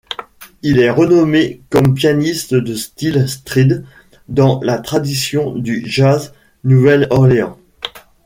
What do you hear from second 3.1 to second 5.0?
stride, dans la